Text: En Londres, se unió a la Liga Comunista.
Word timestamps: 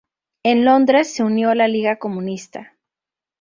En 0.41 0.65
Londres, 0.65 1.13
se 1.13 1.21
unió 1.23 1.51
a 1.51 1.53
la 1.53 1.67
Liga 1.67 1.99
Comunista. 1.99 2.75